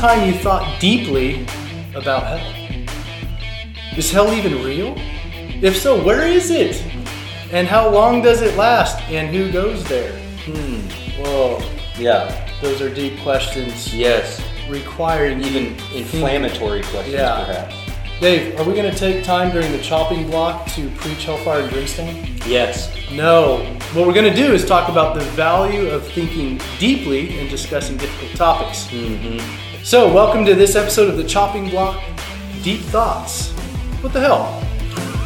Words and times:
time 0.00 0.26
you 0.26 0.32
thought 0.38 0.80
deeply 0.80 1.46
about 1.94 2.26
hell? 2.26 2.86
Is 3.98 4.10
hell 4.10 4.32
even 4.32 4.64
real? 4.64 4.94
If 5.62 5.76
so, 5.76 6.02
where 6.02 6.26
is 6.26 6.50
it? 6.50 6.82
And 7.52 7.68
how 7.68 7.90
long 7.90 8.22
does 8.22 8.40
it 8.40 8.56
last? 8.56 8.98
And 9.10 9.28
who 9.34 9.52
goes 9.52 9.84
there? 9.84 10.12
Hmm. 10.46 10.78
Whoa, 11.22 11.62
Yeah. 11.98 12.34
those 12.62 12.80
are 12.80 12.88
deep 12.88 13.20
questions 13.20 13.94
Yes. 13.94 14.40
requiring 14.70 15.42
Even 15.44 15.76
inflammatory 15.94 16.80
questions, 16.84 17.12
Yeah. 17.14 17.44
perhaps. 17.44 17.74
Dave, 18.22 18.58
are 18.58 18.64
we 18.64 18.72
going 18.74 18.90
to 18.90 18.98
take 18.98 19.22
time 19.22 19.50
during 19.50 19.70
the 19.72 19.82
chopping 19.82 20.30
block 20.30 20.66
to 20.76 20.88
preach 20.96 21.24
hellfire 21.24 21.60
and 21.60 21.70
brimstone? 21.70 22.26
Yes. 22.46 22.90
No. 23.12 23.58
What 23.92 24.06
we're 24.06 24.14
going 24.14 24.32
to 24.32 24.34
do 24.34 24.52
is 24.54 24.64
talk 24.64 24.88
about 24.88 25.14
the 25.14 25.24
value 25.36 25.88
of 25.88 26.06
thinking 26.12 26.58
deeply 26.78 27.38
and 27.38 27.50
discussing 27.50 27.96
difficult 27.98 28.34
topics. 28.36 28.86
Mm-hmm. 28.88 29.38
So, 29.90 30.06
welcome 30.06 30.44
to 30.44 30.54
this 30.54 30.76
episode 30.76 31.08
of 31.08 31.16
the 31.16 31.24
Chopping 31.24 31.68
Block 31.68 32.00
Deep 32.62 32.78
Thoughts. 32.78 33.50
What 34.02 34.12
the 34.12 34.20
hell? 34.20 34.62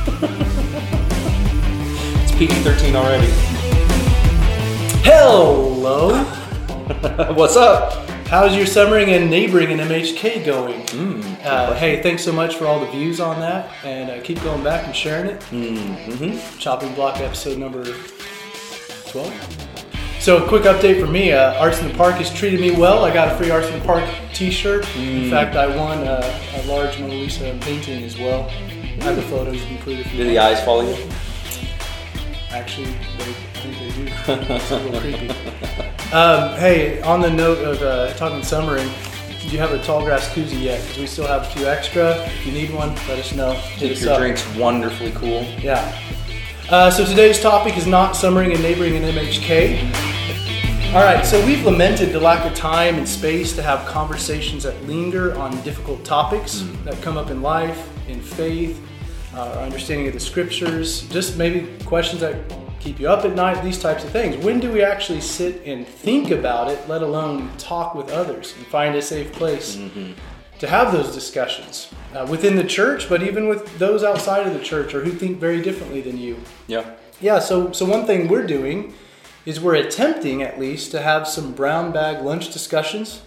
It's 2.22 2.32
PG-13 2.32 2.94
already. 2.94 3.26
Hello! 5.04 6.24
What's 7.34 7.56
up? 7.56 8.08
How's 8.28 8.56
your 8.56 8.64
summering 8.64 9.10
and 9.10 9.28
neighboring 9.28 9.70
in 9.70 9.80
MHK 9.80 10.46
going? 10.46 10.80
Mm. 10.86 11.44
Uh, 11.44 11.74
hey, 11.74 12.02
thanks 12.02 12.24
so 12.24 12.32
much 12.32 12.56
for 12.56 12.66
all 12.66 12.80
the 12.80 12.90
views 12.90 13.20
on 13.20 13.40
that, 13.40 13.70
and 13.84 14.10
uh, 14.12 14.24
keep 14.24 14.42
going 14.42 14.64
back 14.64 14.86
and 14.86 14.96
sharing 14.96 15.26
it. 15.26 15.40
Mm-hmm. 15.50 16.58
Chopping 16.58 16.94
Block 16.94 17.20
episode 17.20 17.58
number 17.58 17.84
12. 19.08 19.73
So, 20.24 20.42
a 20.42 20.48
quick 20.48 20.62
update 20.62 20.98
for 20.98 21.06
me 21.06 21.32
uh, 21.32 21.52
Arts 21.60 21.82
in 21.82 21.88
the 21.88 21.92
Park 21.92 22.14
has 22.14 22.32
treated 22.32 22.58
me 22.58 22.70
well. 22.70 23.04
I 23.04 23.12
got 23.12 23.30
a 23.30 23.36
free 23.36 23.50
Arts 23.50 23.68
in 23.68 23.78
the 23.78 23.84
Park 23.84 24.08
t 24.32 24.50
shirt. 24.50 24.88
In 24.96 25.28
fact, 25.30 25.54
I 25.54 25.66
won 25.66 25.98
a, 25.98 26.40
a 26.54 26.62
large 26.62 26.98
Mona 26.98 27.12
Lisa 27.12 27.54
painting 27.60 28.02
as 28.02 28.18
well. 28.18 28.48
I 28.48 29.04
have 29.04 29.16
the 29.16 29.22
photos 29.24 29.62
included. 29.64 30.06
Do 30.10 30.24
the 30.24 30.38
eyes 30.38 30.64
follow 30.64 30.80
you? 30.80 31.10
Actually, 32.48 32.86
they, 32.86 33.32
I 33.32 33.60
think 33.60 33.78
they 33.78 33.90
do. 33.90 34.54
It's 34.54 34.70
a 34.70 34.76
little 34.76 34.98
creepy. 34.98 35.28
Um, 36.14 36.58
hey, 36.58 37.02
on 37.02 37.20
the 37.20 37.30
note 37.30 37.58
of 37.58 37.82
uh, 37.82 38.14
talking 38.14 38.42
summering, 38.42 38.88
do 39.42 39.48
you 39.48 39.58
have 39.58 39.72
a 39.72 39.78
Tallgrass 39.80 40.32
koozie 40.32 40.62
yet? 40.62 40.80
Because 40.80 41.00
we 41.00 41.06
still 41.06 41.26
have 41.26 41.42
a 41.42 41.50
few 41.50 41.66
extra. 41.66 42.16
If 42.24 42.46
you 42.46 42.52
need 42.52 42.72
one, 42.72 42.94
let 43.08 43.18
us 43.18 43.34
know. 43.34 43.52
Hit 43.52 43.90
Keep 43.90 44.00
your 44.04 44.12
up. 44.14 44.20
drinks 44.20 44.56
wonderfully 44.56 45.12
cool. 45.12 45.42
Yeah. 45.60 46.00
Uh, 46.70 46.90
so 46.90 47.04
today's 47.04 47.42
topic 47.42 47.76
is 47.76 47.86
not 47.86 48.16
summering 48.16 48.54
and 48.54 48.62
neighboring 48.62 48.94
in 48.94 49.02
MHK. 49.02 50.13
All 50.94 51.02
right, 51.02 51.26
so 51.26 51.44
we've 51.44 51.64
lamented 51.64 52.12
the 52.12 52.20
lack 52.20 52.48
of 52.48 52.56
time 52.56 52.94
and 52.94 53.08
space 53.08 53.52
to 53.56 53.62
have 53.64 53.84
conversations 53.84 54.62
that 54.62 54.80
linger 54.84 55.36
on 55.36 55.60
difficult 55.62 56.04
topics 56.04 56.64
that 56.84 57.02
come 57.02 57.16
up 57.16 57.30
in 57.30 57.42
life, 57.42 57.90
in 58.08 58.20
faith, 58.20 58.80
uh, 59.34 59.40
our 59.40 59.64
understanding 59.64 60.06
of 60.06 60.14
the 60.14 60.20
scriptures, 60.20 61.02
just 61.08 61.36
maybe 61.36 61.66
questions 61.84 62.20
that 62.20 62.36
keep 62.78 63.00
you 63.00 63.08
up 63.08 63.24
at 63.24 63.34
night, 63.34 63.60
these 63.64 63.80
types 63.82 64.04
of 64.04 64.10
things. 64.10 64.36
When 64.36 64.60
do 64.60 64.70
we 64.70 64.84
actually 64.84 65.20
sit 65.20 65.66
and 65.66 65.84
think 65.84 66.30
about 66.30 66.70
it, 66.70 66.88
let 66.88 67.02
alone 67.02 67.50
talk 67.58 67.96
with 67.96 68.08
others 68.10 68.54
and 68.56 68.64
find 68.64 68.94
a 68.94 69.02
safe 69.02 69.32
place 69.32 69.76
to 70.60 70.68
have 70.68 70.92
those 70.92 71.12
discussions 71.12 71.92
uh, 72.14 72.24
within 72.30 72.54
the 72.54 72.62
church, 72.62 73.08
but 73.08 73.20
even 73.20 73.48
with 73.48 73.80
those 73.80 74.04
outside 74.04 74.46
of 74.46 74.54
the 74.54 74.62
church 74.62 74.94
or 74.94 75.00
who 75.00 75.10
think 75.10 75.40
very 75.40 75.60
differently 75.60 76.00
than 76.00 76.18
you? 76.18 76.38
Yeah. 76.68 76.88
Yeah, 77.20 77.40
so 77.40 77.72
so 77.72 77.84
one 77.84 78.06
thing 78.06 78.28
we're 78.28 78.46
doing 78.46 78.94
is 79.44 79.60
we're 79.60 79.74
attempting 79.74 80.42
at 80.42 80.58
least 80.58 80.90
to 80.90 81.02
have 81.02 81.28
some 81.28 81.52
brown 81.52 81.92
bag 81.92 82.24
lunch 82.24 82.52
discussions, 82.52 83.22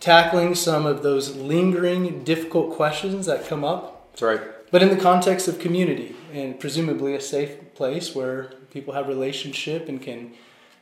tackling 0.00 0.54
some 0.54 0.86
of 0.86 1.02
those 1.02 1.36
lingering 1.36 2.22
difficult 2.24 2.74
questions 2.74 3.26
that 3.26 3.46
come 3.46 3.64
up, 3.64 4.12
That's 4.12 4.22
right. 4.22 4.40
but 4.70 4.82
in 4.82 4.88
the 4.88 4.96
context 4.96 5.48
of 5.48 5.58
community 5.58 6.14
and 6.32 6.58
presumably 6.58 7.14
a 7.14 7.20
safe 7.20 7.74
place 7.74 8.14
where 8.14 8.52
people 8.70 8.94
have 8.94 9.08
relationship 9.08 9.88
and 9.88 10.00
can 10.00 10.32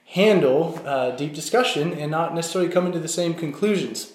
handle 0.07 0.81
uh, 0.85 1.11
deep 1.13 1.35
discussion 1.35 1.93
and 1.93 2.11
not 2.11 2.35
necessarily 2.35 2.71
come 2.71 2.87
into 2.87 2.99
the 2.99 3.09
same 3.09 3.35
conclusions. 3.35 4.13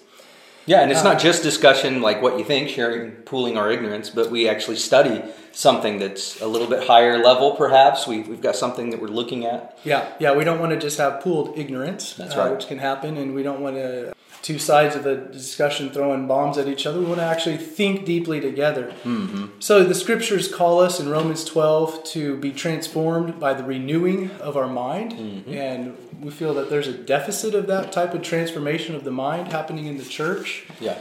Yeah, 0.66 0.80
and 0.80 0.90
it's 0.90 1.04
not 1.04 1.20
just 1.20 1.44
discussion 1.44 2.02
like 2.02 2.20
what 2.20 2.38
you 2.38 2.44
think, 2.44 2.68
sharing, 2.68 3.12
pooling 3.12 3.56
our 3.56 3.70
ignorance, 3.70 4.10
but 4.10 4.32
we 4.32 4.48
actually 4.48 4.76
study 4.76 5.22
something 5.56 5.98
that's 5.98 6.40
a 6.42 6.46
little 6.46 6.68
bit 6.68 6.86
higher 6.86 7.16
level, 7.22 7.52
perhaps. 7.52 8.06
We, 8.06 8.20
we've 8.20 8.42
got 8.42 8.56
something 8.56 8.90
that 8.90 9.00
we're 9.00 9.08
looking 9.08 9.46
at. 9.46 9.78
Yeah, 9.84 10.12
yeah, 10.20 10.34
we 10.34 10.44
don't 10.44 10.60
want 10.60 10.72
to 10.72 10.78
just 10.78 10.98
have 10.98 11.22
pooled 11.22 11.56
ignorance, 11.58 12.12
That's 12.12 12.34
uh, 12.36 12.50
which 12.50 12.66
can 12.68 12.78
happen, 12.78 13.16
and 13.16 13.34
we 13.34 13.42
don't 13.42 13.60
want 13.60 13.76
to 13.76 14.12
two 14.42 14.58
sides 14.60 14.94
of 14.94 15.02
the 15.02 15.16
discussion 15.16 15.90
throwing 15.90 16.28
bombs 16.28 16.56
at 16.56 16.68
each 16.68 16.86
other. 16.86 17.00
We 17.00 17.06
want 17.06 17.18
to 17.18 17.24
actually 17.24 17.56
think 17.56 18.04
deeply 18.04 18.38
together. 18.40 18.92
Mm-hmm. 19.02 19.46
So 19.58 19.82
the 19.82 19.94
scriptures 19.94 20.46
call 20.46 20.78
us 20.78 21.00
in 21.00 21.08
Romans 21.08 21.44
12 21.44 22.04
to 22.12 22.36
be 22.36 22.52
transformed 22.52 23.40
by 23.40 23.54
the 23.54 23.64
renewing 23.64 24.30
of 24.32 24.56
our 24.56 24.68
mind, 24.68 25.12
Mm-hmm. 25.12 25.52
and 25.52 25.96
we 26.20 26.30
feel 26.30 26.52
that 26.54 26.70
there's 26.70 26.86
a 26.86 26.92
deficit 26.96 27.54
of 27.54 27.66
that 27.68 27.92
type 27.92 28.12
of 28.14 28.22
transformation 28.22 28.94
of 28.94 29.04
the 29.04 29.10
mind 29.10 29.48
happening 29.48 29.86
in 29.86 29.96
the 29.96 30.04
church. 30.04 30.64
Yeah. 30.80 30.98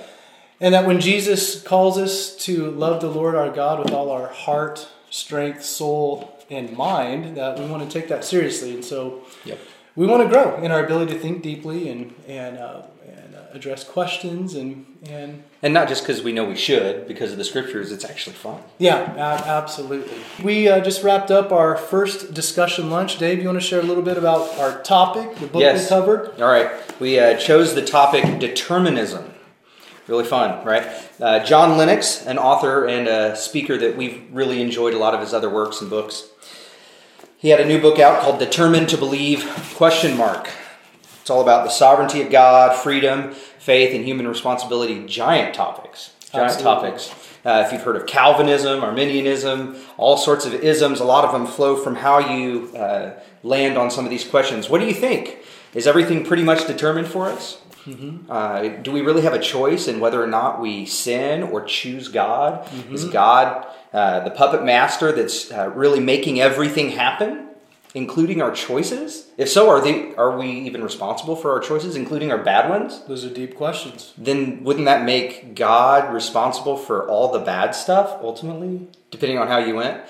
And 0.62 0.74
that 0.74 0.86
when 0.86 1.00
Jesus 1.02 1.62
calls 1.62 1.98
us 1.98 2.36
to 2.46 2.72
love 2.72 3.02
the 3.02 3.10
Lord 3.10 3.36
our 3.36 3.50
God 3.52 3.80
with 3.84 3.92
all 3.94 4.10
our 4.10 4.28
heart, 4.28 4.88
strength, 5.10 5.64
soul, 5.64 6.32
and 6.50 6.72
mind, 6.78 7.36
that 7.38 7.60
we 7.60 7.66
want 7.66 7.90
to 7.90 8.00
take 8.00 8.08
that 8.10 8.24
seriously. 8.24 8.74
And 8.74 8.84
so 8.86 9.24
Yep. 9.46 9.60
we 9.96 10.06
want 10.08 10.24
to 10.24 10.30
grow 10.30 10.58
in 10.64 10.72
our 10.72 10.84
ability 10.86 11.14
to 11.14 11.20
think 11.20 11.42
deeply 11.42 11.90
and 11.90 12.14
and 12.28 12.58
uh, 12.58 12.84
and 13.08 13.36
uh, 13.36 13.40
address 13.54 13.84
questions 13.84 14.54
and 14.56 14.86
and 15.10 15.44
And 15.62 15.74
not 15.74 15.88
just 15.90 16.04
because 16.04 16.22
we 16.24 16.32
know 16.32 16.46
we 16.46 16.56
should, 16.56 17.08
because 17.08 17.32
of 17.32 17.38
the 17.38 17.44
scriptures, 17.44 17.92
it's 17.92 18.06
actually 18.06 18.36
fun. 18.36 18.62
yeah, 18.78 19.14
absolutely. 19.46 20.18
We 20.44 20.70
uh, 20.70 20.80
just 20.82 21.04
wrapped 21.04 21.32
up 21.32 21.52
our 21.52 21.76
first 21.76 22.34
discussion 22.34 22.90
lunch. 22.90 23.18
Dave, 23.18 23.40
you 23.40 23.46
want 23.48 23.60
to 23.60 23.68
share 23.68 23.80
a 23.82 23.84
little 23.84 24.04
bit 24.04 24.18
about 24.18 24.58
our 24.60 24.82
topic, 24.84 25.36
the 25.40 25.48
book 25.48 25.62
Yes. 25.62 25.84
we 25.84 25.90
covered? 25.90 26.40
All 26.42 26.48
right. 26.50 26.70
We 27.00 27.20
uh, 27.20 27.36
chose 27.38 27.76
the 27.76 27.84
topic 27.86 28.40
determinism. 28.40 29.32
Really 30.08 30.24
fun, 30.24 30.64
right? 30.64 30.88
Uh, 31.20 31.40
John 31.44 31.78
Lennox, 31.78 32.26
an 32.26 32.38
author 32.38 32.86
and 32.86 33.08
a 33.08 33.36
speaker 33.36 33.76
that 33.78 33.98
we've 33.98 34.24
really 34.32 34.62
enjoyed 34.62 34.94
a 34.94 35.00
lot 35.00 35.16
of 35.16 35.20
his 35.20 35.34
other 35.34 35.50
works 35.50 35.82
and 35.82 35.90
books. 35.90 36.28
He 37.38 37.50
had 37.50 37.60
a 37.60 37.66
new 37.66 37.82
book 37.82 38.00
out 38.00 38.22
called 38.22 38.40
Determined 38.40 38.90
to 38.90 38.98
Believe 38.98 39.46
question 39.76 40.16
mark. 40.16 40.50
It's 41.22 41.30
all 41.32 41.42
about 41.42 41.64
the 41.64 41.72
sovereignty 41.72 42.22
of 42.22 42.30
God, 42.30 42.76
freedom, 42.76 43.32
faith, 43.60 43.96
and 43.96 44.06
human 44.06 44.28
responsibility. 44.28 45.06
Giant 45.08 45.56
topics. 45.56 46.14
Giant 46.32 46.52
Absolutely. 46.52 46.90
topics. 46.90 47.16
Uh, 47.44 47.64
if 47.66 47.72
you've 47.72 47.82
heard 47.82 47.96
of 47.96 48.06
Calvinism, 48.06 48.84
Arminianism, 48.84 49.76
all 49.98 50.18
sorts 50.18 50.46
of 50.46 50.54
isms, 50.54 51.00
a 51.00 51.04
lot 51.04 51.26
of 51.26 51.32
them 51.32 51.48
flow 51.48 51.76
from 51.76 51.96
how 51.96 52.20
you 52.20 52.76
uh, 52.76 53.20
land 53.42 53.78
on 53.78 53.90
some 53.90 54.06
of 54.06 54.12
these 54.12 54.28
questions. 54.28 54.70
What 54.70 54.82
do 54.82 54.86
you 54.88 54.94
think? 54.94 55.40
Is 55.74 55.88
everything 55.88 56.24
pretty 56.26 56.44
much 56.44 56.68
determined 56.68 57.08
for 57.08 57.28
us? 57.28 57.60
Uh, 58.30 58.68
do 58.82 58.92
we 58.92 59.02
really 59.02 59.22
have 59.22 59.34
a 59.34 59.40
choice 59.40 59.88
in 59.88 60.00
whether 60.00 60.22
or 60.22 60.28
not 60.28 60.60
we 60.60 60.86
sin 60.86 61.44
or 61.44 61.64
choose 61.64 62.08
God? 62.08 62.68
Is 62.92 63.06
God 63.06 63.66
uh, 63.94 64.22
the 64.22 64.32
puppet 64.32 64.64
master 64.64 65.12
that's 65.12 65.52
uh, 65.52 65.70
really 65.76 66.00
making 66.00 66.42
everything 66.42 66.90
happen, 66.92 67.50
including 67.94 68.42
our 68.42 68.52
choices? 68.52 69.28
If 69.38 69.50
so, 69.50 69.70
are 69.70 69.82
they 69.82 70.16
are 70.16 70.38
we 70.38 70.50
even 70.52 70.84
responsible 70.84 71.36
for 71.36 71.52
our 71.52 71.60
choices, 71.60 71.96
including 71.96 72.32
our 72.32 72.44
bad 72.44 72.70
ones? 72.70 73.04
Those 73.08 73.24
are 73.24 73.30
deep 73.30 73.56
questions. 73.56 74.14
Then 74.18 74.64
wouldn't 74.64 74.86
that 74.86 75.06
make 75.06 75.56
God 75.56 76.14
responsible 76.14 76.78
for 76.78 77.08
all 77.08 77.32
the 77.32 77.40
bad 77.40 77.76
stuff 77.76 78.18
ultimately, 78.22 78.88
depending 79.12 79.38
on 79.38 79.48
how 79.48 79.60
you 79.60 79.76
went? 79.76 80.02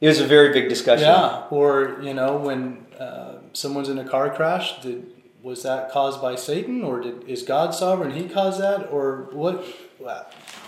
It 0.00 0.06
was 0.06 0.20
a 0.20 0.26
very 0.26 0.52
big 0.52 0.68
discussion. 0.68 1.08
Yeah, 1.08 1.46
or 1.50 1.98
you 2.00 2.14
know, 2.14 2.36
when 2.36 2.86
uh, 2.98 3.38
someone's 3.52 3.88
in 3.88 3.98
a 3.98 4.08
car 4.08 4.30
crash, 4.30 4.80
did 4.80 5.04
was 5.48 5.62
that 5.62 5.90
caused 5.90 6.20
by 6.20 6.36
Satan, 6.36 6.84
or 6.84 7.00
did 7.00 7.26
is 7.26 7.42
God 7.42 7.74
sovereign? 7.74 8.10
He 8.10 8.28
caused 8.28 8.60
that, 8.60 8.90
or 8.92 9.30
what? 9.32 9.64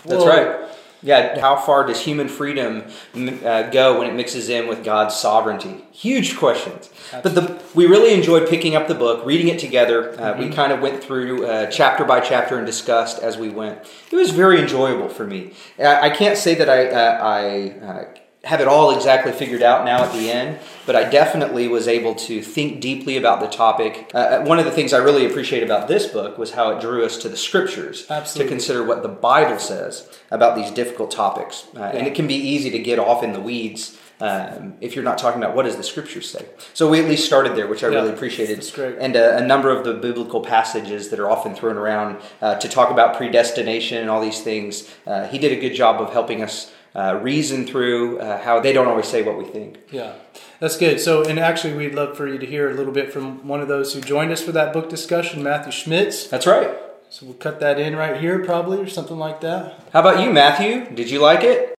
That's 0.05 0.25
right. 0.25 0.69
Yeah, 1.03 1.39
how 1.39 1.55
far 1.55 1.85
does 1.87 2.01
human 2.01 2.27
freedom 2.27 2.83
uh, 3.15 3.69
go 3.71 3.97
when 3.97 4.07
it 4.07 4.13
mixes 4.13 4.49
in 4.49 4.67
with 4.67 4.83
God's 4.83 5.15
sovereignty? 5.15 5.83
Huge 5.91 6.37
questions. 6.37 6.91
But 7.11 7.33
the, 7.33 7.59
we 7.73 7.87
really 7.87 8.13
enjoyed 8.13 8.47
picking 8.47 8.75
up 8.75 8.87
the 8.87 8.93
book, 8.93 9.25
reading 9.25 9.47
it 9.47 9.59
together. 9.59 10.19
Uh, 10.19 10.37
We 10.37 10.49
kind 10.49 10.71
of 10.71 10.79
went 10.79 11.03
through 11.03 11.47
uh, 11.47 11.71
chapter 11.71 12.03
by 12.03 12.19
chapter 12.19 12.57
and 12.57 12.67
discussed 12.67 13.17
as 13.19 13.35
we 13.37 13.49
went. 13.49 13.79
It 14.11 14.15
was 14.15 14.29
very 14.29 14.61
enjoyable 14.61 15.09
for 15.09 15.25
me. 15.25 15.53
I, 15.79 16.01
I 16.07 16.09
can't 16.11 16.37
say 16.37 16.53
that 16.55 16.69
I, 16.69 16.87
uh, 16.87 17.23
I 17.23 17.69
uh, 17.83 18.20
have 18.43 18.59
it 18.59 18.67
all 18.67 18.89
exactly 18.95 19.31
figured 19.31 19.61
out 19.61 19.85
now 19.85 20.03
at 20.03 20.11
the 20.13 20.31
end, 20.31 20.59
but 20.87 20.95
I 20.95 21.07
definitely 21.07 21.67
was 21.67 21.87
able 21.87 22.15
to 22.15 22.41
think 22.41 22.81
deeply 22.81 23.15
about 23.15 23.39
the 23.39 23.47
topic. 23.47 24.09
Uh, 24.15 24.41
one 24.41 24.57
of 24.57 24.65
the 24.65 24.71
things 24.71 24.93
I 24.93 24.97
really 24.97 25.27
appreciate 25.27 25.61
about 25.61 25.87
this 25.87 26.07
book 26.07 26.39
was 26.39 26.51
how 26.51 26.71
it 26.71 26.81
drew 26.81 27.05
us 27.05 27.17
to 27.17 27.29
the 27.29 27.37
scriptures 27.37 28.07
Absolutely. 28.09 28.49
to 28.49 28.55
consider 28.55 28.83
what 28.83 29.03
the 29.03 29.09
Bible 29.09 29.59
says 29.59 30.09
about 30.31 30.55
these 30.55 30.71
difficult 30.71 31.11
topics. 31.11 31.67
Uh, 31.75 31.81
And 31.83 32.07
it 32.07 32.15
can 32.15 32.25
be 32.25 32.33
easy 32.35 32.71
to 32.71 32.79
get 32.79 32.97
off 32.97 33.21
in 33.21 33.33
the 33.33 33.39
weeds 33.39 33.97
um, 34.19 34.75
if 34.81 34.95
you're 34.95 35.03
not 35.03 35.17
talking 35.17 35.41
about 35.41 35.55
what 35.55 35.63
does 35.63 35.77
the 35.77 35.83
scriptures 35.83 36.29
say. 36.29 36.45
So 36.73 36.89
we 36.89 36.99
at 36.99 37.05
least 37.07 37.25
started 37.25 37.55
there, 37.55 37.67
which 37.67 37.83
I 37.83 37.89
Yeah, 37.89 37.95
really 38.01 38.09
appreciated. 38.13 38.57
that's 38.57 38.71
great. 38.71 38.95
And 38.99 39.15
uh, 39.15 39.33
a 39.35 39.45
number 39.45 39.69
of 39.71 39.83
the 39.83 39.93
biblical 39.93 40.41
passages 40.41 41.09
that 41.09 41.19
are 41.19 41.29
often 41.29 41.53
thrown 41.55 41.77
around 41.77 42.17
uh, 42.41 42.55
to 42.55 42.67
talk 42.67 42.91
about 42.91 43.17
predestination 43.17 43.97
and 43.99 44.09
all 44.09 44.21
these 44.21 44.41
things, 44.41 44.89
uh, 45.07 45.27
he 45.27 45.37
did 45.39 45.51
a 45.51 45.59
good 45.59 45.73
job 45.75 45.99
of 46.01 46.11
helping 46.13 46.41
us 46.43 46.71
uh, 46.95 47.19
reason 47.21 47.65
through 47.65 48.19
uh, 48.19 48.41
how 48.41 48.59
they 48.59 48.73
don't 48.73 48.87
always 48.87 49.07
say 49.07 49.23
what 49.23 49.37
we 49.37 49.45
think. 49.45 49.79
Yeah, 49.91 50.13
that's 50.59 50.77
good. 50.77 50.99
So, 50.99 51.23
and 51.23 51.39
actually, 51.39 51.73
we'd 51.73 51.95
love 51.95 52.17
for 52.17 52.27
you 52.27 52.37
to 52.37 52.45
hear 52.45 52.69
a 52.69 52.73
little 52.73 52.93
bit 52.93 53.13
from 53.13 53.47
one 53.47 53.61
of 53.61 53.67
those 53.67 53.93
who 53.93 54.01
joined 54.01 54.31
us 54.31 54.41
for 54.43 54.51
that 54.51 54.73
book 54.73 54.89
discussion, 54.89 55.43
Matthew 55.43 55.71
Schmitz. 55.71 56.27
That's 56.27 56.47
right. 56.47 56.77
So 57.09 57.25
we'll 57.25 57.35
cut 57.35 57.59
that 57.59 57.77
in 57.77 57.95
right 57.95 58.19
here, 58.19 58.39
probably, 58.43 58.79
or 58.79 58.87
something 58.87 59.17
like 59.17 59.41
that. 59.41 59.83
How 59.91 59.99
about 59.99 60.23
you, 60.23 60.31
Matthew? 60.31 60.89
Did 60.95 61.09
you 61.09 61.19
like 61.19 61.43
it? 61.43 61.75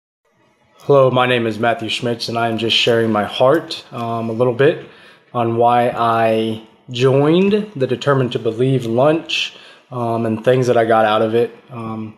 Hello, 0.80 1.10
my 1.12 1.26
name 1.26 1.48
is 1.48 1.60
Matthew 1.60 1.90
Schmitz, 1.90 2.28
and 2.28 2.38
I'm 2.38 2.58
just 2.58 2.76
sharing 2.76 3.12
my 3.12 3.24
heart 3.24 3.86
um, 3.94 4.30
a 4.30 4.34
little 4.34 4.54
bit 4.54 4.90
on 5.34 5.56
why 5.56 5.90
I 5.90 6.68
joined 6.90 7.72
the 7.76 7.88
Determined 7.88 8.34
to 8.34 8.40
Believe 8.40 8.86
lunch 8.86 9.56
um, 9.92 10.26
and 10.26 10.44
things 10.44 10.68
that 10.68 10.76
I 10.76 10.86
got 10.86 11.06
out 11.06 11.22
of 11.22 11.36
it. 11.36 11.56
Um, 11.70 12.18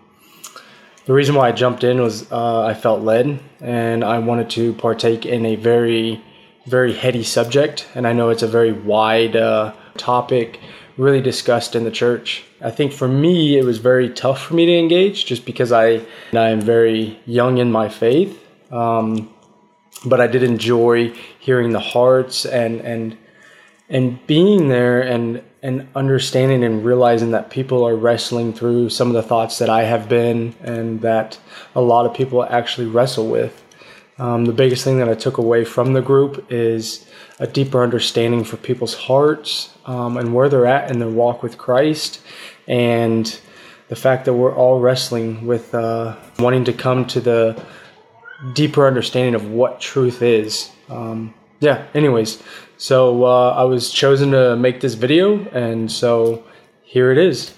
the 1.05 1.13
reason 1.13 1.35
why 1.35 1.49
I 1.49 1.51
jumped 1.51 1.83
in 1.83 2.01
was 2.01 2.31
uh, 2.31 2.63
I 2.63 2.73
felt 2.73 3.01
led, 3.01 3.39
and 3.59 4.03
I 4.03 4.19
wanted 4.19 4.49
to 4.51 4.73
partake 4.73 5.25
in 5.25 5.45
a 5.45 5.55
very, 5.55 6.23
very 6.65 6.93
heady 6.93 7.23
subject, 7.23 7.87
and 7.93 8.07
I 8.07 8.13
know 8.13 8.29
it's 8.29 8.43
a 8.43 8.47
very 8.47 8.71
wide 8.71 9.35
uh, 9.35 9.73
topic, 9.97 10.59
really 10.97 11.21
discussed 11.21 11.75
in 11.75 11.83
the 11.83 11.91
church. 11.91 12.43
I 12.61 12.71
think 12.71 12.93
for 12.93 13.07
me, 13.07 13.57
it 13.57 13.65
was 13.65 13.79
very 13.79 14.09
tough 14.09 14.41
for 14.41 14.53
me 14.53 14.65
to 14.65 14.77
engage, 14.77 15.25
just 15.25 15.45
because 15.45 15.71
I 15.71 16.05
I 16.33 16.49
am 16.49 16.61
very 16.61 17.19
young 17.25 17.57
in 17.57 17.71
my 17.71 17.89
faith. 17.89 18.39
Um, 18.71 19.29
but 20.05 20.19
I 20.19 20.27
did 20.27 20.43
enjoy 20.43 21.13
hearing 21.39 21.71
the 21.71 21.79
hearts 21.79 22.45
and 22.45 22.81
and 22.81 23.17
and 23.89 24.25
being 24.27 24.69
there 24.69 25.01
and 25.01 25.43
and 25.63 25.87
understanding 25.95 26.61
and 26.61 26.83
realizing 26.83 27.31
that 27.31 27.49
people 27.49 27.87
are 27.87 27.95
wrestling 27.95 28.51
through 28.51 28.89
some 28.89 29.07
of 29.07 29.13
the 29.13 29.23
thoughts 29.23 29.59
that 29.59 29.69
I 29.69 29.83
have 29.83 30.09
been 30.09 30.53
and 30.61 30.99
that 31.01 31.39
a 31.73 31.81
lot 31.81 32.05
of 32.05 32.13
people 32.13 32.43
actually 32.43 32.87
wrestle 32.87 33.29
with. 33.29 33.63
Um, 34.19 34.43
the 34.45 34.51
biggest 34.51 34.83
thing 34.83 34.99
that 34.99 35.07
I 35.07 35.15
took 35.15 35.37
away 35.37 35.63
from 35.63 35.93
the 35.93 36.01
group 36.01 36.51
is 36.51 37.07
a 37.39 37.47
deeper 37.47 37.81
understanding 37.81 38.43
for 38.43 38.57
people's 38.57 38.93
hearts 38.93 39.73
um, 39.85 40.17
and 40.17 40.35
where 40.35 40.49
they're 40.49 40.67
at 40.67 40.91
in 40.91 40.99
their 40.99 41.09
walk 41.09 41.41
with 41.41 41.57
Christ, 41.57 42.21
and 42.67 43.39
the 43.87 43.95
fact 43.95 44.25
that 44.25 44.33
we're 44.33 44.53
all 44.53 44.79
wrestling 44.79 45.47
with 45.47 45.73
uh, 45.73 46.15
wanting 46.39 46.65
to 46.65 46.73
come 46.73 47.05
to 47.07 47.19
the 47.19 47.65
deeper 48.53 48.85
understanding 48.85 49.33
of 49.33 49.49
what 49.49 49.79
truth 49.79 50.21
is. 50.21 50.69
Um, 50.89 51.33
yeah, 51.63 51.85
anyways, 51.93 52.43
so 52.77 53.23
uh, 53.23 53.51
I 53.51 53.63
was 53.63 53.89
chosen 53.91 54.31
to 54.31 54.55
make 54.57 54.81
this 54.81 54.95
video, 54.95 55.39
and 55.49 55.89
so 55.91 56.43
here 56.83 57.11
it 57.11 57.17
is. 57.17 57.53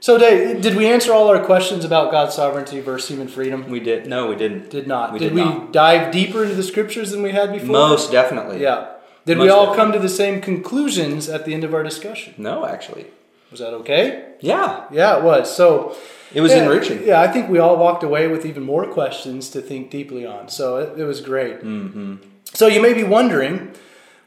So, 0.00 0.16
Dave, 0.16 0.62
did 0.62 0.76
we 0.76 0.86
answer 0.86 1.12
all 1.12 1.26
our 1.28 1.44
questions 1.44 1.84
about 1.84 2.12
God's 2.12 2.36
sovereignty 2.36 2.80
versus 2.80 3.08
human 3.08 3.26
freedom? 3.26 3.68
We 3.68 3.80
did. 3.80 4.06
No, 4.06 4.28
we 4.28 4.36
didn't. 4.36 4.70
Did 4.70 4.86
not. 4.86 5.12
We 5.12 5.18
did 5.18 5.30
did 5.30 5.34
we 5.34 5.44
not. 5.44 5.72
dive 5.72 6.12
deeper 6.12 6.44
into 6.44 6.54
the 6.54 6.62
scriptures 6.62 7.10
than 7.10 7.20
we 7.20 7.32
had 7.32 7.52
before? 7.52 7.66
Most 7.66 8.12
definitely. 8.12 8.62
Yeah. 8.62 8.92
Did 9.26 9.38
we 9.38 9.48
all 9.48 9.66
definitely. 9.66 9.76
come 9.76 9.92
to 9.94 9.98
the 9.98 10.08
same 10.08 10.40
conclusions 10.40 11.28
at 11.28 11.44
the 11.44 11.52
end 11.52 11.64
of 11.64 11.74
our 11.74 11.82
discussion? 11.82 12.34
No, 12.38 12.64
actually. 12.64 13.06
Was 13.50 13.58
that 13.60 13.74
okay? 13.74 14.34
Yeah. 14.40 14.84
Yeah, 14.92 15.18
it 15.18 15.24
was. 15.24 15.54
So 15.54 15.96
It 16.32 16.42
was 16.42 16.52
yeah, 16.52 16.62
enriching. 16.62 17.04
Yeah, 17.04 17.20
I 17.20 17.28
think 17.28 17.48
we 17.48 17.58
all 17.58 17.76
walked 17.76 18.02
away 18.02 18.28
with 18.28 18.46
even 18.46 18.62
more 18.62 18.86
questions 18.86 19.50
to 19.50 19.60
think 19.60 19.90
deeply 19.90 20.24
on. 20.24 20.48
So 20.48 20.76
it, 20.76 21.00
it 21.00 21.04
was 21.04 21.20
great. 21.20 21.60
Mm-hmm. 21.62 22.16
So 22.58 22.66
you 22.66 22.82
may 22.82 22.92
be 22.92 23.04
wondering, 23.04 23.70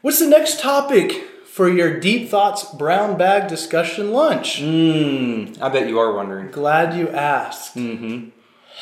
what's 0.00 0.18
the 0.18 0.26
next 0.26 0.58
topic 0.58 1.22
for 1.44 1.68
your 1.68 2.00
deep 2.00 2.30
thoughts 2.30 2.64
brown 2.64 3.18
bag 3.18 3.46
discussion 3.46 4.10
lunch? 4.10 4.58
Mm, 4.58 5.60
I 5.60 5.68
bet 5.68 5.86
you 5.86 5.98
are 5.98 6.14
wondering. 6.14 6.50
Glad 6.50 6.96
you 6.96 7.10
asked. 7.10 7.76
Mm-hmm. 7.76 8.30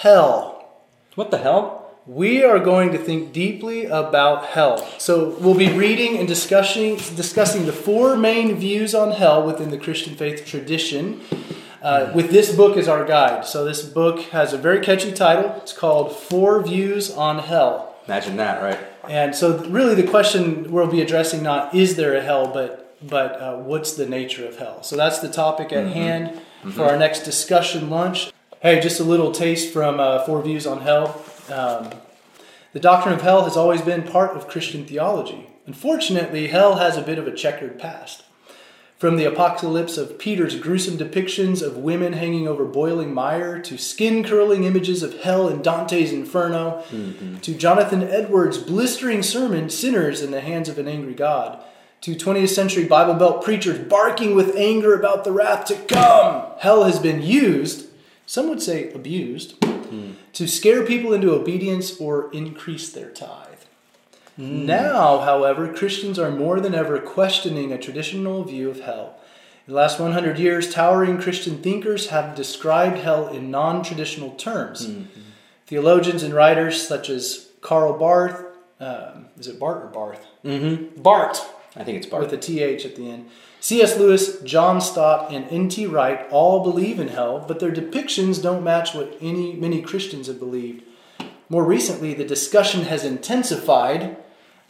Hell. 0.02 0.70
What 1.16 1.32
the 1.32 1.38
hell? 1.38 1.96
We 2.06 2.44
are 2.44 2.60
going 2.60 2.92
to 2.92 2.98
think 2.98 3.32
deeply 3.32 3.86
about 3.86 4.44
hell. 4.44 4.86
So 4.98 5.30
we'll 5.40 5.58
be 5.58 5.72
reading 5.72 6.16
and 6.16 6.28
discussing 6.28 6.98
discussing 7.16 7.66
the 7.66 7.72
four 7.72 8.16
main 8.16 8.54
views 8.54 8.94
on 8.94 9.10
hell 9.10 9.44
within 9.44 9.70
the 9.70 9.78
Christian 9.78 10.14
faith 10.14 10.46
tradition. 10.46 11.22
Uh, 11.82 12.12
with 12.14 12.30
this 12.30 12.54
book 12.54 12.76
as 12.76 12.86
our 12.86 13.04
guide. 13.04 13.44
So 13.46 13.64
this 13.64 13.82
book 13.82 14.20
has 14.30 14.52
a 14.52 14.58
very 14.58 14.78
catchy 14.78 15.10
title. 15.10 15.56
It's 15.56 15.72
called 15.72 16.14
Four 16.14 16.62
Views 16.62 17.10
on 17.10 17.40
Hell. 17.40 17.96
Imagine 18.06 18.36
that, 18.36 18.62
right? 18.62 18.89
And 19.08 19.34
so 19.34 19.58
really 19.64 19.94
the 19.94 20.08
question 20.08 20.70
we'll 20.70 20.86
be 20.86 21.00
addressing 21.00 21.42
not 21.42 21.74
is 21.74 21.96
there 21.96 22.14
a 22.14 22.22
hell, 22.22 22.48
but 22.52 22.86
but 23.02 23.40
uh, 23.40 23.56
what's 23.56 23.94
the 23.94 24.06
nature 24.06 24.46
of 24.46 24.58
hell? 24.58 24.82
So 24.82 24.96
that's 24.96 25.20
the 25.20 25.30
topic 25.30 25.72
at 25.72 25.86
hand 25.88 26.40
for 26.72 26.84
our 26.84 26.98
next 26.98 27.20
discussion 27.20 27.88
lunch. 27.88 28.30
Hey, 28.60 28.78
just 28.80 29.00
a 29.00 29.04
little 29.04 29.32
taste 29.32 29.72
from 29.72 29.98
uh, 29.98 30.24
Four 30.26 30.42
Views 30.42 30.66
on 30.66 30.82
Hell. 30.82 31.24
Um, 31.50 31.90
the 32.74 32.80
doctrine 32.80 33.14
of 33.14 33.22
hell 33.22 33.44
has 33.44 33.56
always 33.56 33.80
been 33.80 34.02
part 34.02 34.36
of 34.36 34.48
Christian 34.48 34.84
theology. 34.84 35.48
Unfortunately, 35.66 36.48
hell 36.48 36.76
has 36.76 36.96
a 36.96 37.02
bit 37.02 37.18
of 37.18 37.26
a 37.26 37.34
checkered 37.34 37.78
past. 37.78 38.22
From 39.00 39.16
the 39.16 39.24
apocalypse 39.24 39.96
of 39.96 40.18
Peter's 40.18 40.56
gruesome 40.56 40.98
depictions 40.98 41.62
of 41.62 41.78
women 41.78 42.12
hanging 42.12 42.46
over 42.46 42.66
boiling 42.66 43.14
mire, 43.14 43.58
to 43.60 43.78
skin 43.78 44.22
curling 44.22 44.64
images 44.64 45.02
of 45.02 45.22
hell 45.22 45.48
in 45.48 45.62
Dante's 45.62 46.12
Inferno, 46.12 46.84
mm-hmm. 46.90 47.38
to 47.38 47.54
Jonathan 47.54 48.02
Edwards' 48.02 48.58
blistering 48.58 49.22
sermon, 49.22 49.70
Sinners 49.70 50.20
in 50.20 50.32
the 50.32 50.42
Hands 50.42 50.68
of 50.68 50.76
an 50.76 50.86
Angry 50.86 51.14
God, 51.14 51.64
to 52.02 52.14
20th 52.14 52.50
century 52.50 52.84
Bible 52.84 53.14
Belt 53.14 53.42
preachers 53.42 53.78
barking 53.88 54.34
with 54.34 54.54
anger 54.54 54.94
about 54.94 55.24
the 55.24 55.32
wrath 55.32 55.64
to 55.68 55.76
come, 55.76 56.44
hell 56.58 56.84
has 56.84 56.98
been 56.98 57.22
used, 57.22 57.88
some 58.26 58.50
would 58.50 58.60
say 58.60 58.92
abused, 58.92 59.52
hmm. 59.64 60.10
to 60.34 60.46
scare 60.46 60.84
people 60.84 61.14
into 61.14 61.32
obedience 61.32 61.98
or 61.98 62.30
increase 62.34 62.92
their 62.92 63.08
tithe. 63.08 63.49
Now, 64.36 65.18
however, 65.20 65.72
Christians 65.72 66.18
are 66.18 66.30
more 66.30 66.60
than 66.60 66.74
ever 66.74 66.98
questioning 66.98 67.72
a 67.72 67.78
traditional 67.78 68.44
view 68.44 68.70
of 68.70 68.80
hell. 68.80 69.18
In 69.66 69.74
the 69.74 69.78
last 69.78 70.00
100 70.00 70.38
years, 70.38 70.72
towering 70.72 71.20
Christian 71.20 71.62
thinkers 71.62 72.08
have 72.08 72.34
described 72.34 72.98
hell 72.98 73.28
in 73.28 73.50
non 73.50 73.82
traditional 73.82 74.30
terms. 74.30 74.90
Theologians 75.66 76.22
and 76.22 76.34
writers 76.34 76.86
such 76.86 77.08
as 77.10 77.50
Karl 77.60 77.98
Barth, 77.98 78.44
um, 78.80 79.26
is 79.38 79.46
it 79.46 79.60
Barth 79.60 79.84
or 79.84 79.88
Barth? 79.88 80.26
Mm-hmm. 80.44 81.02
Barth, 81.02 81.52
I 81.76 81.84
think 81.84 81.98
it's 81.98 82.06
Barth 82.06 82.22
with 82.22 82.30
Bart. 82.32 82.48
a 82.48 82.52
TH 82.52 82.86
at 82.86 82.96
the 82.96 83.10
end. 83.10 83.28
C.S. 83.60 83.98
Lewis, 83.98 84.40
John 84.40 84.80
Stott, 84.80 85.30
and 85.30 85.46
N.T. 85.50 85.86
Wright 85.86 86.26
all 86.30 86.62
believe 86.62 86.98
in 86.98 87.08
hell, 87.08 87.44
but 87.46 87.60
their 87.60 87.70
depictions 87.70 88.42
don't 88.42 88.64
match 88.64 88.94
what 88.94 89.16
any 89.20 89.52
many 89.52 89.82
Christians 89.82 90.28
have 90.28 90.38
believed. 90.38 90.82
More 91.50 91.64
recently, 91.64 92.14
the 92.14 92.24
discussion 92.24 92.84
has 92.84 93.04
intensified. 93.04 94.16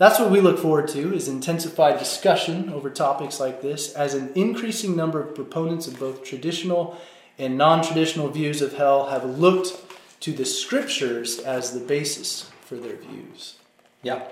That's 0.00 0.18
what 0.18 0.30
we 0.30 0.40
look 0.40 0.58
forward 0.58 0.88
to 0.88 1.12
is 1.12 1.28
intensified 1.28 1.98
discussion 1.98 2.72
over 2.72 2.88
topics 2.88 3.38
like 3.38 3.60
this 3.60 3.92
as 3.92 4.14
an 4.14 4.32
increasing 4.34 4.96
number 4.96 5.20
of 5.20 5.34
proponents 5.34 5.86
of 5.86 6.00
both 6.00 6.24
traditional 6.24 6.98
and 7.38 7.58
non-traditional 7.58 8.28
views 8.28 8.62
of 8.62 8.72
hell 8.72 9.10
have 9.10 9.26
looked 9.26 9.76
to 10.20 10.32
the 10.32 10.46
scriptures 10.46 11.38
as 11.40 11.74
the 11.74 11.80
basis 11.80 12.50
for 12.62 12.76
their 12.76 12.96
views. 12.96 13.56
Yeah. 14.02 14.22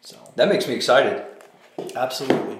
So, 0.00 0.16
That 0.34 0.48
makes 0.48 0.66
me 0.66 0.74
excited. 0.74 1.24
absolutely. 1.94 2.58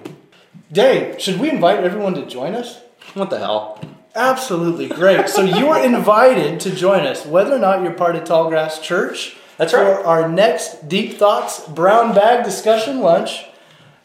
Dave, 0.71 1.21
should 1.21 1.41
we 1.41 1.49
invite 1.49 1.83
everyone 1.83 2.13
to 2.13 2.25
join 2.25 2.55
us? 2.55 2.79
What 3.13 3.29
the 3.29 3.39
hell? 3.39 3.81
Absolutely 4.15 4.87
great. 4.87 5.27
So 5.27 5.41
you 5.41 5.67
are 5.67 5.83
invited 5.83 6.61
to 6.61 6.71
join 6.71 7.05
us, 7.05 7.25
whether 7.25 7.53
or 7.53 7.59
not 7.59 7.83
you're 7.83 7.91
part 7.91 8.15
of 8.15 8.23
Tallgrass 8.23 8.81
Church. 8.81 9.36
That's 9.57 9.71
for 9.73 9.79
right. 9.83 10.05
our 10.05 10.29
next 10.29 10.87
Deep 10.87 11.17
Thoughts 11.17 11.67
Brown 11.67 12.13
Bag 12.13 12.45
Discussion 12.45 12.99
Lunch. 13.01 13.45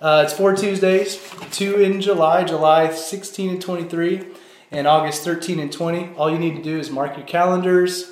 Uh, 0.01 0.23
it's 0.25 0.33
four 0.33 0.55
Tuesdays, 0.57 1.21
two 1.53 1.77
in 1.81 2.01
July, 2.01 2.43
July 2.45 2.91
16 2.91 3.51
and 3.51 3.63
23, 3.63 4.25
and 4.71 4.87
August 4.87 5.23
13 5.25 5.61
and 5.61 5.73
20. 5.73 6.15
All 6.17 6.31
you 6.31 6.39
need 6.39 6.57
to 6.57 6.63
do 6.63 6.79
is 6.79 6.91
mark 6.91 7.17
your 7.17 7.27
calendars, 7.27 8.11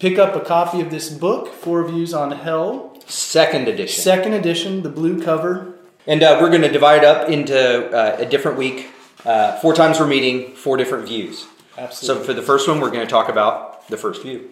pick 0.00 0.18
up 0.18 0.34
a 0.34 0.40
copy 0.40 0.80
of 0.80 0.90
this 0.90 1.10
book, 1.10 1.48
Four 1.52 1.84
Views 1.86 2.12
on 2.12 2.32
Hell, 2.32 2.98
Second 3.06 3.68
edition. 3.68 4.02
second 4.02 4.32
edition, 4.32 4.82
the 4.82 4.88
blue 4.88 5.22
cover. 5.22 5.74
And 6.06 6.22
uh, 6.22 6.38
we're 6.40 6.50
going 6.50 6.62
to 6.62 6.72
divide 6.72 7.04
up 7.04 7.28
into 7.28 7.90
uh, 7.90 8.16
a 8.18 8.26
different 8.26 8.58
week. 8.58 8.88
Uh, 9.24 9.58
four 9.60 9.74
times 9.74 10.00
we're 10.00 10.06
meeting, 10.06 10.54
four 10.54 10.76
different 10.76 11.06
views. 11.06 11.46
Absolutely. 11.76 12.22
So 12.22 12.26
for 12.26 12.34
the 12.34 12.42
first 12.42 12.66
one, 12.66 12.80
we're 12.80 12.90
going 12.90 13.06
to 13.06 13.10
talk 13.10 13.28
about 13.28 13.86
the 13.88 13.96
first 13.96 14.22
view. 14.22 14.50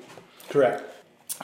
Correct. 0.51 0.85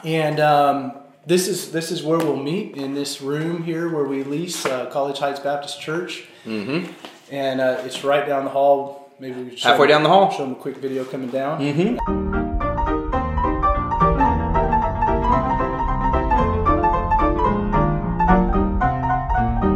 And 0.04 0.40
um, 0.40 0.92
this 1.26 1.48
is 1.48 1.70
this 1.72 1.90
is 1.90 2.02
where 2.02 2.18
we'll 2.18 2.36
meet 2.36 2.76
in 2.76 2.94
this 2.94 3.20
room 3.22 3.62
here 3.62 3.88
where 3.88 4.04
we 4.04 4.24
lease 4.24 4.64
uh, 4.66 4.86
College 4.86 5.18
Heights 5.18 5.40
Baptist 5.40 5.80
Church, 5.80 6.24
Mm-hmm. 6.44 6.90
and 7.30 7.60
uh, 7.60 7.82
it's 7.84 8.02
right 8.02 8.26
down 8.26 8.44
the 8.44 8.50
hall. 8.50 9.10
Maybe 9.20 9.40
we 9.42 9.56
Halfway 9.56 9.86
them- 9.86 9.88
down 9.96 10.02
the 10.02 10.08
hall. 10.08 10.30
Show 10.32 10.42
them 10.44 10.52
a 10.52 10.56
quick 10.56 10.78
video 10.78 11.04
coming 11.04 11.30
down. 11.30 11.60
Mm-hmm. 11.60 12.41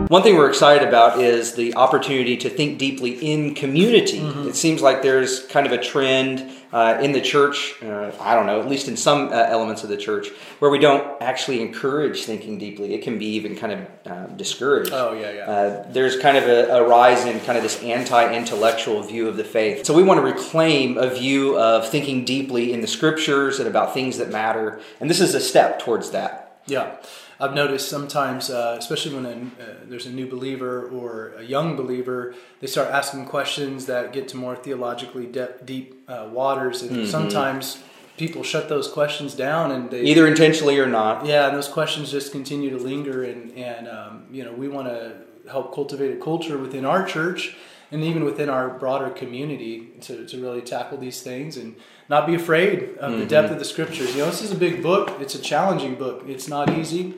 One 0.09 0.23
thing 0.23 0.37
we're 0.37 0.49
excited 0.49 0.87
about 0.87 1.21
is 1.21 1.55
the 1.55 1.75
opportunity 1.75 2.37
to 2.37 2.49
think 2.49 2.79
deeply 2.79 3.13
in 3.13 3.55
community. 3.55 4.21
Mm-hmm. 4.21 4.49
It 4.49 4.55
seems 4.55 4.81
like 4.81 5.03
there's 5.03 5.45
kind 5.47 5.67
of 5.67 5.73
a 5.73 5.79
trend 5.79 6.49
uh, 6.73 6.99
in 7.03 7.11
the 7.11 7.21
church, 7.21 7.75
uh, 7.83 8.13
I 8.21 8.37
don't 8.37 8.47
know, 8.47 8.61
at 8.61 8.69
least 8.69 8.87
in 8.87 8.97
some 8.97 9.29
uh, 9.29 9.33
elements 9.33 9.83
of 9.83 9.89
the 9.89 9.97
church, 9.97 10.29
where 10.61 10.71
we 10.71 10.79
don't 10.79 11.21
actually 11.21 11.61
encourage 11.61 12.25
thinking 12.25 12.57
deeply. 12.57 12.95
It 12.95 13.03
can 13.03 13.19
be 13.19 13.27
even 13.31 13.57
kind 13.57 13.73
of 13.73 14.13
uh, 14.13 14.27
discouraged. 14.37 14.93
Oh, 14.93 15.13
yeah, 15.13 15.33
yeah. 15.33 15.51
Uh, 15.51 15.87
there's 15.91 16.17
kind 16.17 16.37
of 16.37 16.45
a, 16.45 16.77
a 16.77 16.87
rise 16.87 17.25
in 17.25 17.41
kind 17.41 17.57
of 17.57 17.65
this 17.65 17.83
anti 17.83 18.33
intellectual 18.33 19.03
view 19.03 19.27
of 19.29 19.37
the 19.37 19.45
faith. 19.45 19.87
So 19.87 19.95
we 19.95 20.05
want 20.05 20.19
to 20.19 20.25
reclaim 20.25 20.99
a 20.99 21.11
view 21.11 21.59
of 21.59 21.89
thinking 21.89 22.25
deeply 22.25 22.73
in 22.73 22.81
the 22.81 22.87
scriptures 22.87 23.59
and 23.59 23.67
about 23.67 23.93
things 23.93 24.19
that 24.19 24.31
matter. 24.31 24.81
And 25.01 25.11
this 25.11 25.21
is 25.21 25.35
a 25.35 25.41
step 25.41 25.81
towards 25.81 26.11
that. 26.11 26.46
Yeah, 26.67 26.97
I've 27.39 27.55
noticed 27.55 27.89
sometimes, 27.89 28.51
uh, 28.51 28.77
especially 28.79 29.15
when 29.15 29.27
a, 29.27 29.63
uh, 29.63 29.75
there's 29.85 30.07
a 30.07 30.11
new 30.11 30.27
believer 30.27 30.89
or 30.89 31.33
a 31.39 31.43
young 31.43 31.77
believer, 31.77 32.35
they 32.61 32.67
start 32.67 32.89
asking 32.91 33.27
questions 33.27 33.87
that 33.87 34.13
get 34.13 34.29
to 34.29 34.37
more 34.37 34.57
theologically 34.57 35.27
de- 35.27 35.55
deep 35.65 35.95
uh, 36.09 36.29
waters, 36.33 36.83
and 36.83 37.07
sometimes 37.07 37.83
people 38.17 38.43
shut 38.43 38.69
those 38.69 38.89
questions 38.89 39.35
down, 39.35 39.71
and 39.71 39.91
they 39.91 40.03
Either 40.03 40.27
intentionally 40.27 40.79
or 40.79 40.87
not. 40.87 41.25
yeah, 41.27 41.49
and 41.49 41.57
those 41.57 41.69
questions 41.69 42.11
just 42.11 42.33
continue 42.33 42.71
to 42.71 42.79
linger, 42.79 43.23
and 43.23 43.53
and 43.53 43.87
um, 43.89 44.25
you 44.33 44.45
know 44.45 44.53
we 44.53 44.67
want 44.69 44.89
to 44.89 45.13
help 45.51 45.73
cultivate 45.75 46.13
a 46.13 46.21
culture 46.21 46.59
within 46.59 46.85
our 46.85 47.07
church 47.07 47.57
and 47.91 48.03
even 48.03 48.25
within 48.25 48.49
our 48.49 48.69
broader 48.71 49.11
community 49.11 49.89
to, 50.01 50.27
to 50.27 50.41
really 50.41 50.61
tackle 50.61 50.99
these 50.99 51.23
things 51.23 51.57
and 51.57 51.77
not 52.09 52.27
be 52.27 52.35
afraid 52.35 52.97
of 52.99 53.19
the 53.19 53.27
depth 53.27 53.51
of 53.53 53.59
the 53.59 53.65
scriptures. 53.65 54.15
You 54.15 54.23
know, 54.23 54.27
this 54.27 54.43
is 54.43 54.53
a 54.53 54.57
big 54.57 54.83
book. 54.83 55.21
It's 55.21 55.35
a 55.35 55.41
challenging 55.41 55.95
book. 55.97 56.25
It's 56.27 56.49
not 56.49 56.71
easy. 56.71 57.15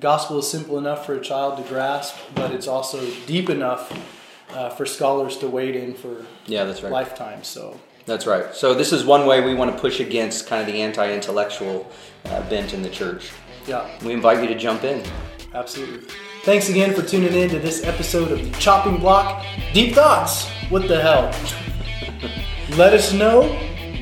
Gospel 0.00 0.38
is 0.38 0.48
simple 0.50 0.78
enough 0.78 1.04
for 1.06 1.14
a 1.14 1.20
child 1.20 1.56
to 1.62 1.68
grasp, 1.68 2.16
but 2.34 2.52
it's 2.52 2.68
also 2.68 3.04
deep 3.26 3.50
enough 3.50 3.92
uh, 4.50 4.70
for 4.70 4.86
scholars 4.86 5.36
to 5.38 5.48
wade 5.48 5.74
in 5.76 5.94
for 5.94 6.24
Yeah, 6.46 6.64
that's 6.64 6.82
right. 6.82 6.92
lifetimes. 6.92 7.46
So 7.48 7.78
That's 8.06 8.26
right. 8.26 8.54
So 8.54 8.74
this 8.74 8.92
is 8.92 9.04
one 9.04 9.26
way 9.26 9.40
we 9.44 9.54
want 9.54 9.72
to 9.74 9.78
push 9.80 9.98
against 10.00 10.46
kind 10.46 10.60
of 10.60 10.72
the 10.72 10.80
anti-intellectual 10.80 11.90
uh, 12.26 12.48
bent 12.48 12.72
in 12.74 12.82
the 12.82 12.90
church. 12.90 13.30
yeah. 13.66 13.86
We 14.04 14.12
invite 14.12 14.40
you 14.40 14.48
to 14.48 14.54
jump 14.58 14.84
in. 14.84 15.02
Absolutely. 15.52 16.08
Thanks 16.48 16.70
again 16.70 16.94
for 16.94 17.02
tuning 17.02 17.34
in 17.34 17.50
to 17.50 17.58
this 17.58 17.84
episode 17.84 18.32
of 18.32 18.42
the 18.42 18.58
Chopping 18.58 18.96
Block 18.96 19.44
Deep 19.74 19.94
Thoughts. 19.94 20.48
What 20.70 20.88
the 20.88 20.98
hell? 20.98 21.30
Let 22.78 22.94
us 22.94 23.12
know 23.12 23.42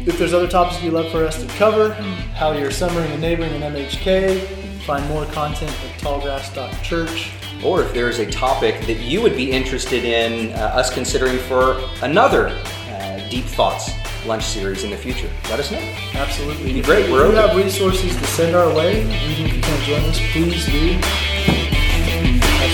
if 0.06 0.16
there's 0.16 0.32
other 0.32 0.46
topics 0.46 0.80
you'd 0.80 0.92
love 0.92 1.10
for 1.10 1.24
us 1.24 1.42
to 1.42 1.48
cover, 1.54 1.94
how 2.34 2.52
you're 2.52 2.70
summering 2.70 3.10
and 3.10 3.20
neighboring 3.20 3.52
in 3.52 3.62
MHK. 3.62 4.46
Find 4.82 5.04
more 5.08 5.24
content 5.24 5.72
at 5.72 6.00
tallgrass.church. 6.00 7.32
Or 7.64 7.82
if 7.82 7.92
there 7.92 8.08
is 8.08 8.20
a 8.20 8.30
topic 8.30 8.80
that 8.86 9.00
you 9.00 9.20
would 9.22 9.34
be 9.34 9.50
interested 9.50 10.04
in 10.04 10.52
uh, 10.52 10.66
us 10.66 10.94
considering 10.94 11.38
for 11.38 11.80
another 12.02 12.46
uh, 12.90 13.28
Deep 13.28 13.46
Thoughts 13.46 13.90
lunch 14.24 14.44
series 14.44 14.84
in 14.84 14.90
the 14.92 14.96
future, 14.96 15.28
let 15.50 15.58
us 15.58 15.72
know. 15.72 15.80
Absolutely. 16.14 16.74
Be 16.74 16.82
great. 16.82 17.06
If 17.06 17.10
We're 17.10 17.26
you 17.26 17.36
open. 17.36 17.48
have 17.48 17.56
resources 17.56 18.14
to 18.14 18.24
send 18.24 18.54
our 18.54 18.72
way, 18.72 19.00
even 19.00 19.46
if 19.46 19.52
you 19.56 19.60
can't 19.60 19.82
join 19.82 20.00
us, 20.04 20.20
please 20.30 20.64
do. 20.66 21.25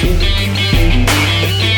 Música 0.05 1.72